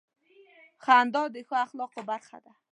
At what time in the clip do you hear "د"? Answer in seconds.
1.33-1.35